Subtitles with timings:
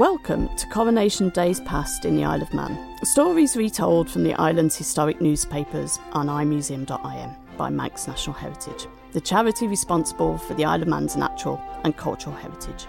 [0.00, 2.96] Welcome to Coronation Days Past in the Isle of Man.
[3.04, 9.66] Stories retold from the island's historic newspapers on imuseum.im by Manx National Heritage, the charity
[9.66, 12.86] responsible for the Isle of Man's natural and cultural heritage.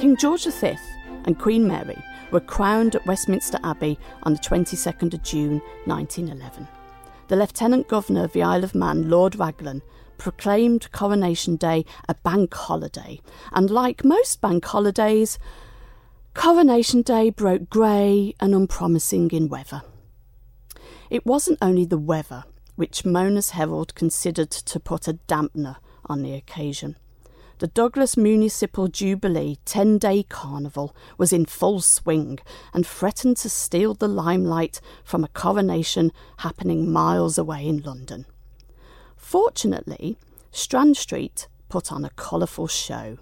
[0.00, 0.78] King George V
[1.26, 6.66] and Queen Mary were crowned at Westminster Abbey on the 22nd of June 1911.
[7.28, 9.82] The Lieutenant Governor of the Isle of Man, Lord Raglan,
[10.18, 13.20] proclaimed Coronation Day a bank holiday,
[13.52, 15.38] and like most bank holidays,
[16.34, 19.82] Coronation Day broke grey and unpromising in weather.
[21.08, 22.44] It wasn't only the weather
[22.76, 26.96] which Mona's Herald considered to put a dampener on the occasion.
[27.58, 32.38] The Douglas Municipal Jubilee 10 day carnival was in full swing
[32.74, 38.26] and threatened to steal the limelight from a coronation happening miles away in London.
[39.26, 40.16] Fortunately,
[40.52, 43.18] Strand Street put on a colourful show.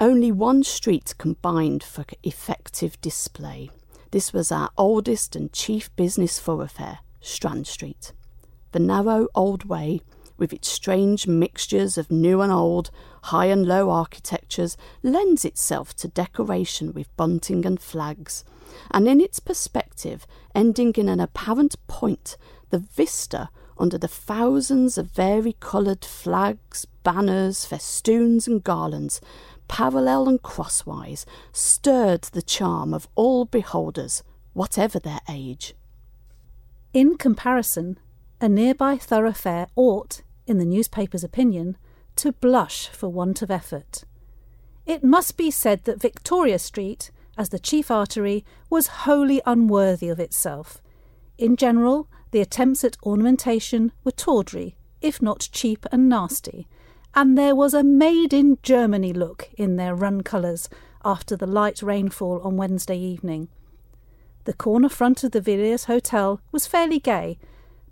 [0.00, 3.70] Only one street combined for effective display.
[4.10, 8.12] This was our oldest and chief business thoroughfare, Strand Street.
[8.72, 10.00] The narrow old way,
[10.36, 12.90] with its strange mixtures of new and old,
[13.22, 18.44] high and low architectures, lends itself to decoration with bunting and flags,
[18.90, 22.36] and in its perspective, ending in an apparent point,
[22.70, 23.48] the vista
[23.78, 29.20] under the thousands of vari-coloured flags, banners, festoons, and garlands,
[29.68, 35.74] parallel and crosswise, stirred the charm of all beholders, whatever their age.
[36.92, 37.98] In comparison,
[38.40, 41.76] a nearby thoroughfare ought, in the newspaper's opinion,
[42.16, 44.04] to blush for want of effort.
[44.86, 50.18] It must be said that Victoria Street, as the chief artery, was wholly unworthy of
[50.18, 50.80] itself.
[51.36, 56.66] In general, the attempts at ornamentation were tawdry, if not cheap and nasty,
[57.14, 60.68] and there was a made in Germany look in their run colours
[61.04, 63.48] after the light rainfall on Wednesday evening.
[64.44, 67.38] The corner front of the Villiers Hotel was fairly gay,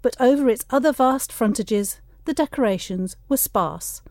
[0.03, 4.03] but over its other vast frontages the decorations were sparse.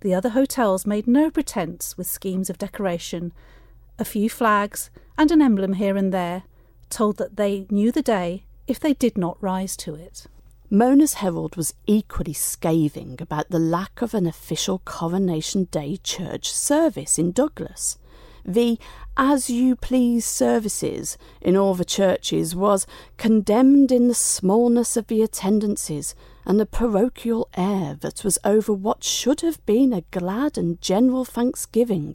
[0.00, 3.32] The other hotels made no pretence with schemes of decoration.
[3.98, 6.44] A few flags and an emblem here and there
[6.88, 10.28] told that they knew the day if they did not rise to it.
[10.70, 17.18] Mona's Herald was equally scathing about the lack of an official Coronation Day church service
[17.18, 17.98] in Douglas.
[18.44, 18.78] The
[19.16, 22.86] as you please services in all the churches was
[23.16, 26.14] condemned in the smallness of the attendances
[26.46, 31.24] and the parochial air that was over what should have been a glad and general
[31.24, 32.14] thanksgiving.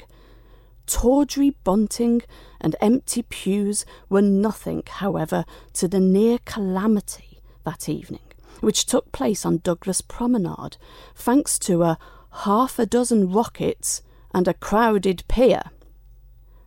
[0.88, 2.22] Tawdry bunting
[2.62, 8.22] and empty pews were nothing, however, to the near calamity that evening,
[8.62, 10.78] which took place on Douglas Promenade,
[11.16, 11.98] thanks to a
[12.44, 14.02] half a dozen rockets
[14.34, 15.64] and a crowded pier.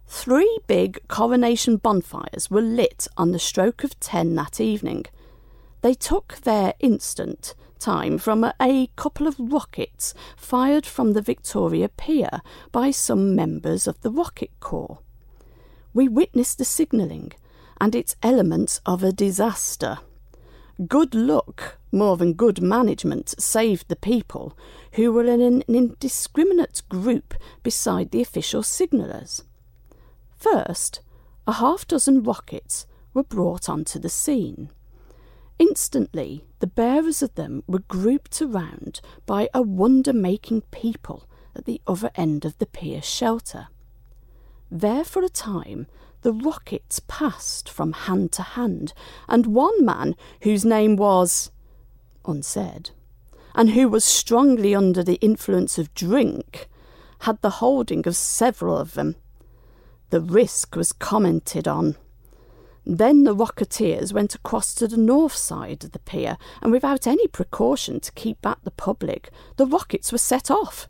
[0.06, 5.04] Three big coronation bonfires were lit on the stroke of ten that evening.
[5.82, 12.40] They took their instant time from a, couple of rockets fired from the Victoria Pier
[12.72, 14.98] by some members of the Rocket Corps.
[15.94, 17.32] We witnessed the signalling
[17.80, 19.98] and its elements of a disaster.
[20.86, 24.56] Good luck, more than good management, saved the people,
[24.92, 29.42] who were in an indiscriminate group beside the official signallers.
[30.36, 31.00] First,
[31.46, 34.70] a half dozen rockets were brought onto the scene.
[35.58, 41.24] Instantly, the bearers of them were grouped around by a wonder making people
[41.54, 43.68] at the other end of the pier shelter.
[44.70, 45.86] There for a time,
[46.22, 48.92] the rockets passed from hand to hand,
[49.28, 51.50] and one man, whose name was
[52.24, 52.90] unsaid,
[53.54, 56.68] and who was strongly under the influence of drink,
[57.20, 59.16] had the holding of several of them.
[60.10, 61.96] The risk was commented on
[62.88, 67.26] then the Rocketeers went across to the north side of the pier, and without any
[67.26, 70.88] precaution to keep back the public, the rockets were set off.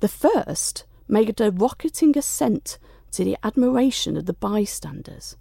[0.00, 2.78] The first made a rocketing ascent
[3.12, 5.36] to the admiration of the bystanders.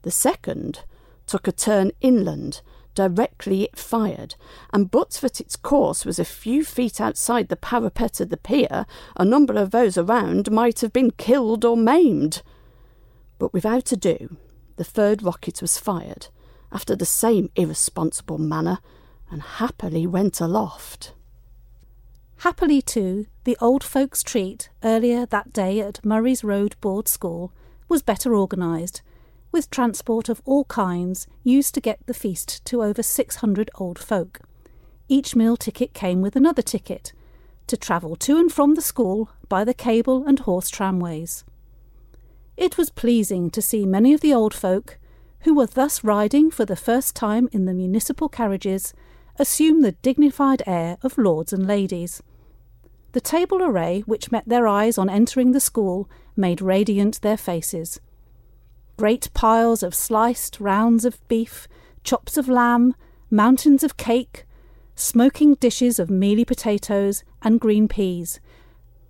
[0.00, 0.84] The second
[1.26, 2.62] took a turn inland
[2.94, 4.34] directly it fired,
[4.72, 8.86] and but that its course was a few feet outside the parapet of the pier,
[9.14, 12.40] a number of those around might have been killed or maimed.
[13.38, 14.38] But without ado,
[14.76, 16.28] the third rocket was fired,
[16.72, 18.78] after the same irresponsible manner,
[19.30, 21.12] and happily went aloft.
[22.38, 27.52] Happily, too, the old folks' treat earlier that day at Murray's Road Board School
[27.88, 29.02] was better organised,
[29.52, 34.40] with transport of all kinds used to get the feast to over 600 old folk.
[35.08, 37.12] Each meal ticket came with another ticket,
[37.68, 41.44] to travel to and from the school by the cable and horse tramways.
[42.56, 44.98] It was pleasing to see many of the old folk,
[45.40, 48.94] who were thus riding for the first time in the municipal carriages,
[49.38, 52.22] assume the dignified air of lords and ladies.
[53.12, 58.00] The table array which met their eyes on entering the school made radiant their faces.
[58.96, 61.68] Great piles of sliced rounds of beef,
[62.04, 62.94] chops of lamb,
[63.30, 64.46] mountains of cake,
[64.94, 68.40] smoking dishes of mealy potatoes and green peas,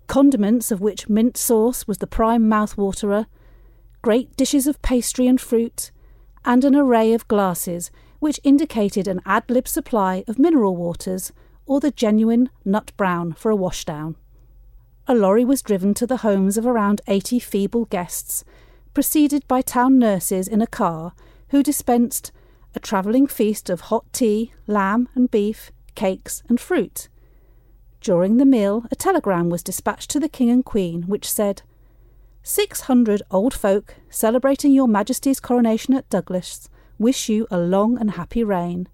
[0.07, 3.27] condiments of which mint sauce was the prime mouth-waterer,
[4.07, 5.91] great dishes of pastry and fruit,
[6.45, 11.33] and an array of glasses which indicated an ad lib supply of mineral waters
[11.65, 14.15] or the genuine nut brown for a washdown.
[15.07, 18.45] A lorry was driven to the homes of around eighty feeble guests,
[18.93, 21.11] preceded by town nurses in a car
[21.49, 22.31] who dispensed
[22.73, 27.09] a travelling feast of hot tea, lamb and beef, cakes, and fruit.
[27.99, 31.61] During the meal, a telegram was dispatched to the King and Queen, which said,
[32.49, 38.11] Six hundred old folk celebrating your Majesty's coronation at Douglas wish you a long and
[38.11, 38.87] happy reign.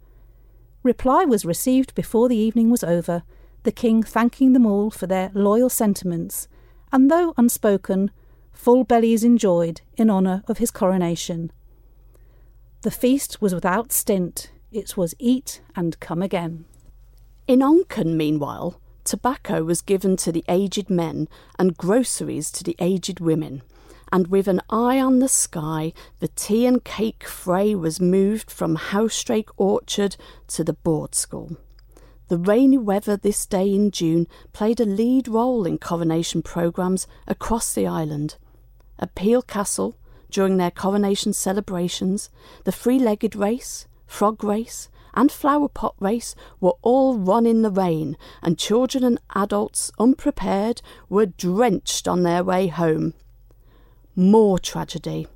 [0.81, 3.21] Reply was received before the evening was over,
[3.61, 6.47] the King thanking them all for their loyal sentiments,
[6.91, 8.09] and though unspoken,
[8.51, 11.51] full bellies enjoyed in honour of his coronation.
[12.81, 16.65] The feast was without stint, it was eat and come again.
[17.47, 21.27] In Onchan, meanwhile, tobacco was given to the aged men
[21.59, 23.61] and groceries to the aged women,
[24.11, 28.77] and with an eye on the sky, the tea and cake fray was moved from
[28.77, 30.15] Howstrake Orchard
[30.47, 31.57] to the board school.
[32.27, 37.73] The rainy weather this day in June played a lead role in coronation programmes across
[37.73, 38.37] the island.
[38.97, 39.95] At Peel Castle,
[40.31, 42.29] during their coronation celebrations,
[42.63, 47.69] the three legged race, frog race, and flower pot race were all run in the
[47.69, 53.13] rain, and children and adults unprepared were drenched on their way home.
[54.15, 55.27] More tragedy.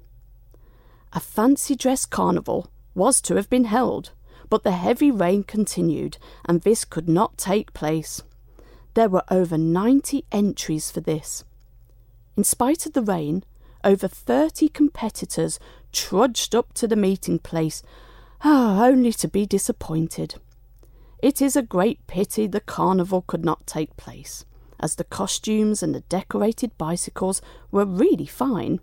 [1.13, 4.11] A fancy dress carnival was to have been held,
[4.49, 8.21] but the heavy rain continued, and this could not take place.
[8.93, 11.43] There were over 90 entries for this.
[12.35, 13.43] In spite of the rain,
[13.83, 15.59] over 30 competitors
[15.91, 17.83] trudged up to the meeting place
[18.41, 20.35] Ah, only to be disappointed.
[21.19, 24.45] It is a great pity the carnival could not take place,
[24.79, 27.41] as the costumes and the decorated bicycles
[27.71, 28.79] were really fine.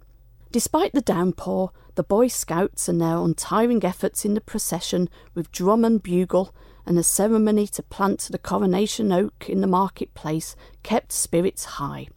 [0.51, 5.85] Despite the downpour, the Boy Scouts and their untiring efforts in the procession with drum
[5.85, 6.53] and bugle
[6.85, 12.09] and a ceremony to plant the coronation oak in the marketplace kept spirits high,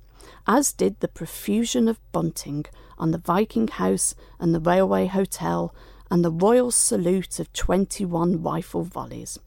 [0.48, 2.66] as did the profusion of bunting
[2.98, 5.74] on the Viking House and the Railway Hotel
[6.09, 9.39] and the royal salute of 21 rifle volleys.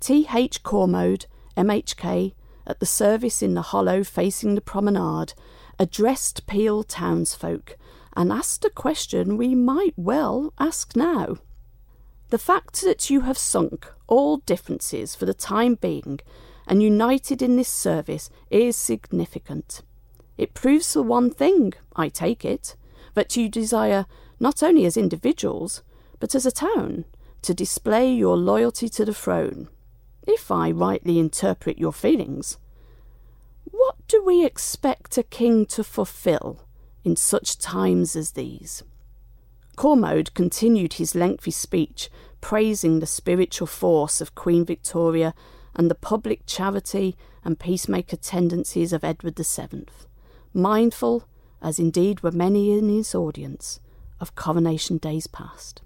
[0.00, 0.62] T.H.
[0.62, 1.26] Cormode,
[1.56, 2.32] MHK,
[2.66, 5.34] at the service in the hollow facing the promenade,
[5.78, 7.76] addressed Peel townsfolk
[8.16, 11.38] and asked a question we might well ask now.
[12.30, 16.20] The fact that you have sunk all differences for the time being
[16.66, 19.82] and united in this service is significant.
[20.36, 22.76] It proves for one thing, I take it,
[23.14, 24.06] that you desire
[24.40, 25.82] not only as individuals,
[26.20, 27.04] but as a town,
[27.42, 29.68] to display your loyalty to the throne,
[30.26, 32.58] if I rightly interpret your feelings.
[33.64, 36.66] What do we expect a king to fulfil
[37.04, 38.82] in such times as these?
[39.76, 42.10] Cormode continued his lengthy speech,
[42.40, 45.34] praising the spiritual force of Queen Victoria
[45.74, 49.86] and the public charity and peacemaker tendencies of Edward VII,
[50.52, 51.28] mindful,
[51.62, 53.78] as indeed were many in his audience,
[54.20, 55.82] of coronation days past.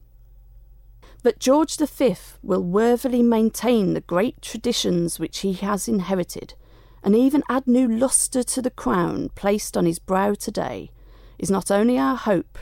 [1.22, 6.54] That George V will worthily maintain the great traditions which he has inherited,
[7.02, 10.90] and even add new lustre to the crown placed on his brow today,
[11.38, 12.58] is not only our hope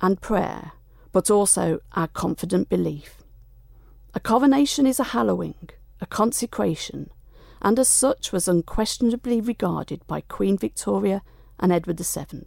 [0.00, 0.72] and prayer,
[1.12, 3.22] but also our confident belief.
[4.14, 5.70] A coronation is a hallowing,
[6.00, 7.10] a consecration,
[7.62, 11.22] and as such was unquestionably regarded by Queen Victoria
[11.58, 12.44] and Edward VII,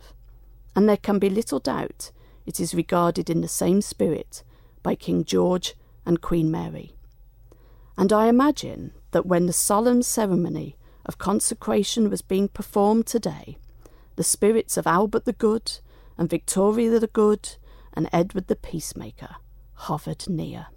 [0.75, 2.12] and there can be little doubt
[2.46, 4.44] it is regarded in the same spirit
[4.84, 5.75] by King George
[6.06, 6.94] and Queen Mary.
[7.98, 10.75] And I imagine that when the solemn ceremony
[11.06, 13.58] of consecration was being performed today,
[14.16, 15.80] the spirits of Albert the Good
[16.18, 17.56] and Victoria the Good
[17.94, 19.36] and Edward the Peacemaker
[19.74, 20.68] hovered near.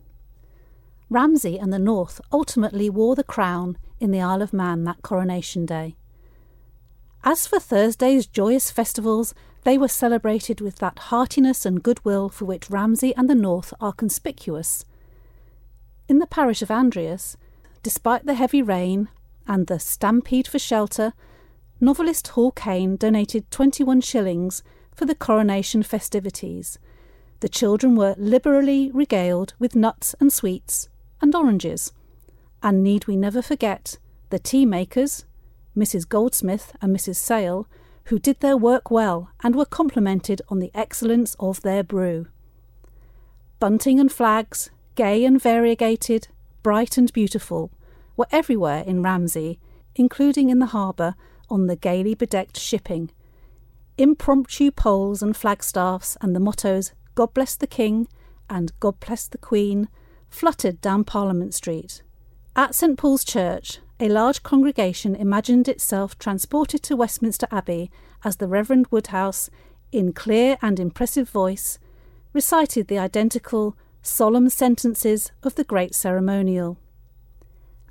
[1.10, 5.64] Ramsey and the North ultimately wore the crown in the Isle of Man that coronation
[5.64, 5.96] day.
[7.24, 9.34] As for Thursday's joyous festivals,
[9.64, 13.92] they were celebrated with that heartiness and goodwill for which Ramsey and the North are
[13.92, 14.84] conspicuous.
[16.08, 17.36] In the parish of Andreas,
[17.82, 19.08] despite the heavy rain
[19.46, 21.12] and the Stampede for Shelter,
[21.80, 24.62] novelist Hall Caine donated 21 shillings
[24.94, 26.78] for the coronation festivities.
[27.40, 30.88] The children were liberally regaled with nuts and sweets
[31.20, 31.92] and oranges.
[32.62, 33.98] And need we never forget
[34.30, 35.24] the tea makers,
[35.76, 36.08] Mrs.
[36.08, 37.16] Goldsmith and Mrs.
[37.16, 37.68] Sale,
[38.08, 42.26] who did their work well and were complimented on the excellence of their brew.
[43.58, 46.28] Bunting and flags, gay and variegated,
[46.62, 47.70] bright and beautiful,
[48.16, 49.60] were everywhere in Ramsey,
[49.94, 51.16] including in the harbour
[51.50, 53.10] on the gaily bedecked shipping.
[53.98, 58.08] Impromptu poles and flagstaffs and the mottos God bless the King
[58.48, 59.88] and God bless the Queen
[60.30, 62.02] fluttered down Parliament Street.
[62.56, 67.90] At St Paul's Church, a large congregation imagined itself transported to Westminster Abbey
[68.24, 69.50] as the Reverend Woodhouse,
[69.90, 71.78] in clear and impressive voice,
[72.32, 76.78] recited the identical solemn sentences of the great ceremonial.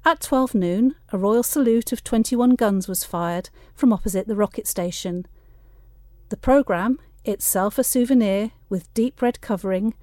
[0.05, 4.65] At 12 noon, a royal salute of 21 guns was fired from opposite the rocket
[4.65, 5.25] station.
[6.29, 9.95] The programme, itself a souvenir with deep red covering,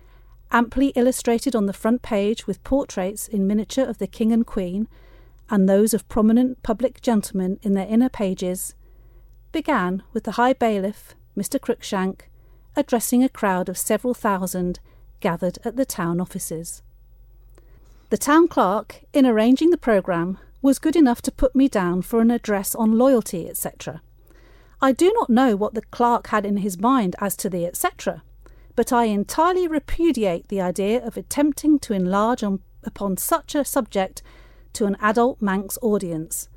[0.50, 4.88] amply illustrated on the front page with portraits in miniature of the King and Queen,
[5.54, 8.74] and those of prominent public gentlemen in their inner pages,
[9.52, 11.60] began with the High Bailiff, Mr.
[11.60, 12.22] Cruikshank,
[12.74, 14.80] addressing a crowd of several thousand
[15.20, 16.82] gathered at the town offices.
[18.10, 22.20] The town clerk, in arranging the programme, was good enough to put me down for
[22.20, 24.02] an address on loyalty, etc.
[24.82, 28.24] I do not know what the clerk had in his mind as to the etc.,
[28.74, 34.20] but I entirely repudiate the idea of attempting to enlarge on, upon such a subject
[34.74, 36.48] to an adult Manx audience.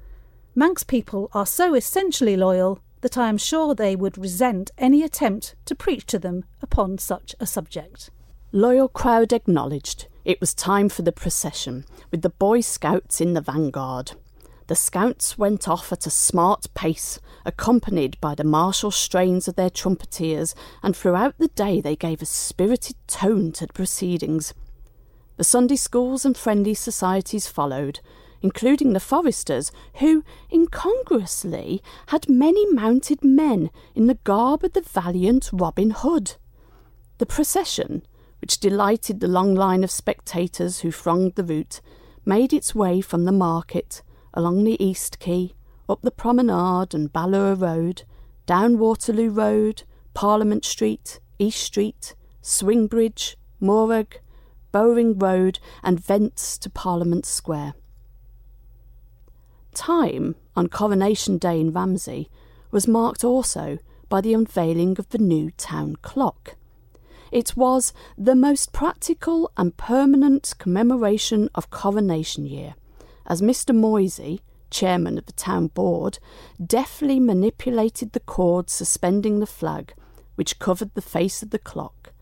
[0.56, 5.56] Manx people are so essentially loyal that I am sure they would resent any attempt
[5.66, 8.10] to preach to them upon such a subject.
[8.52, 13.42] Loyal crowd acknowledged it was time for the procession, with the Boy Scouts in the
[13.42, 14.14] vanguard.
[14.68, 19.70] The Scouts went off at a smart pace, accompanied by the martial strains of their
[19.70, 24.54] trumpeters, and throughout the day they gave a spirited tone to the proceedings.
[25.38, 28.00] The Sunday schools and friendly societies followed,
[28.42, 35.52] including the Foresters, who, incongruously, had many mounted men in the garb of the valiant
[35.54, 36.36] Robin Hood.
[37.20, 38.02] The procession,
[38.42, 41.82] which delighted the long line of spectators who thronged the route,
[42.26, 44.02] made its way from the market,
[44.34, 45.54] along the East Quay,
[45.88, 48.04] up the Promenade and Ballure Road,
[48.48, 49.84] down Waterloo Road,
[50.16, 54.18] Parliament Street, East Street, Swingbridge, Mooragh,
[54.72, 57.74] Bowring Road, and thence to Parliament Square.
[59.74, 62.30] Time on Coronation Day in Ramsey
[62.72, 63.78] was marked also
[64.10, 66.56] by the unveiling of the new town clock.
[67.32, 72.76] It was the most practical and permanent commemoration of Coronation Year,
[73.26, 73.76] as Mr.
[73.76, 76.20] Moysey, chairman of the town board,
[76.66, 79.94] deftly manipulated the cord suspending the flag,
[80.36, 82.14] which covered the face of the clock,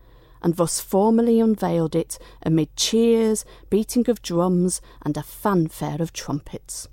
[0.42, 6.88] and thus formally unveiled it amid cheers, beating of drums, and a fanfare of trumpets.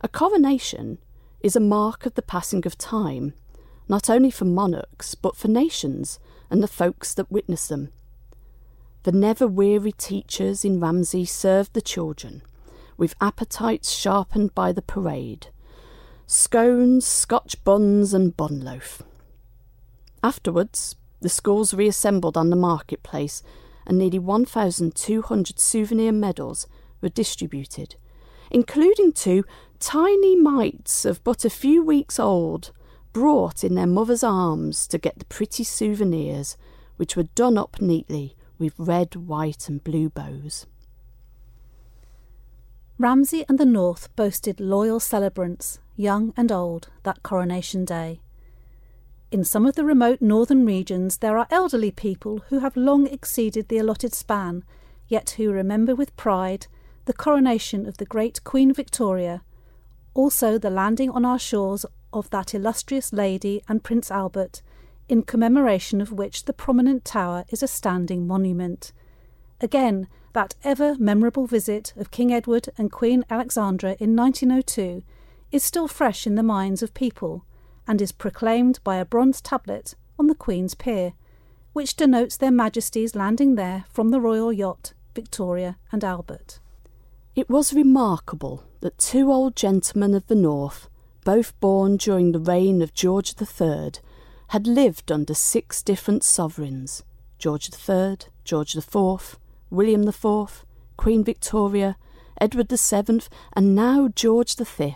[0.00, 0.98] A coronation
[1.40, 3.34] is a mark of the passing of time,
[3.88, 6.18] not only for monarchs, but for nations
[6.50, 7.90] and the folks that witness them.
[9.02, 12.42] The never weary teachers in Ramsey served the children,
[12.96, 15.48] with appetites sharpened by the parade
[16.30, 19.02] scones, Scotch buns, and bun loaf.
[20.22, 23.42] Afterwards, the schools reassembled on the marketplace,
[23.86, 26.66] and nearly 1,200 souvenir medals
[27.00, 27.96] were distributed,
[28.50, 29.44] including two
[29.78, 32.72] tiny mites of but a few weeks old,
[33.12, 36.56] brought in their mother's arms to get the pretty souvenirs,
[36.96, 40.66] which were done up neatly with red, white, and blue bows.
[42.98, 48.20] Ramsey and the North boasted loyal celebrants, young and old, that coronation day.
[49.30, 53.68] In some of the remote northern regions, there are elderly people who have long exceeded
[53.68, 54.64] the allotted span,
[55.06, 56.66] yet who remember with pride
[57.04, 59.42] the coronation of the great Queen Victoria,
[60.14, 64.62] also the landing on our shores of that illustrious lady and Prince Albert,
[65.08, 68.92] in commemoration of which the prominent tower is a standing monument.
[69.60, 75.04] Again, that ever memorable visit of King Edward and Queen Alexandra in 1902
[75.52, 77.44] is still fresh in the minds of people
[77.86, 81.12] and is proclaimed by a bronze tablet on the Queen's Pier,
[81.72, 86.60] which denotes their Majesties landing there from the royal yacht Victoria and Albert.
[87.34, 90.88] It was remarkable that two old gentlemen of the North,
[91.24, 93.92] both born during the reign of George III,
[94.48, 97.04] had lived under six different sovereigns
[97.38, 99.38] George III, George IV,
[99.70, 100.64] William IV,
[100.96, 101.96] Queen Victoria,
[102.40, 103.22] Edward VII,
[103.54, 104.94] and now George V.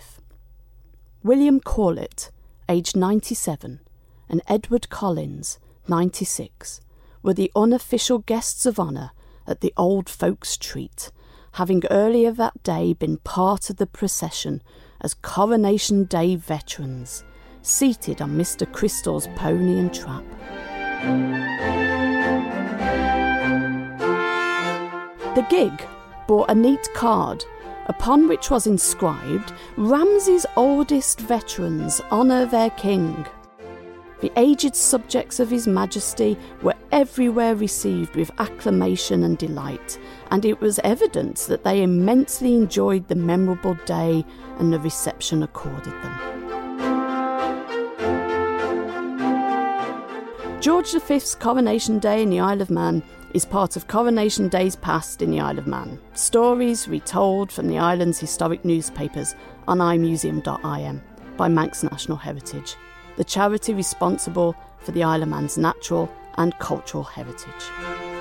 [1.23, 2.31] William Corlett,
[2.69, 3.81] aged 97,
[4.29, 6.81] and Edward Collins, 96,
[7.23, 9.11] were the unofficial guests of honour
[9.47, 11.11] at the old folks' treat,
[11.53, 14.63] having earlier that day been part of the procession
[15.01, 17.25] as Coronation Day veterans,
[17.63, 18.71] seated on Mr.
[18.71, 20.25] Crystal's pony and trap.
[25.35, 25.87] The gig
[26.27, 27.45] bore a neat card
[27.87, 33.27] upon which was inscribed Ramsey's oldest veterans honour their king.
[34.21, 39.99] The aged subjects of His Majesty were everywhere received with acclamation and delight,
[40.31, 44.25] and it was evident that they immensely enjoyed the memorable day
[44.59, 46.35] and the reception accorded them.
[50.61, 53.03] George V's Coronation Day in the Isle of Man
[53.35, 55.99] is part of Coronation Days Past in the Isle of Man.
[56.15, 59.35] Stories retold from the island's historic newspapers
[59.67, 61.03] on imuseum.im
[61.37, 62.77] by Manx National Heritage,
[63.17, 68.14] the charity responsible for the Isle of Man's natural and cultural heritage.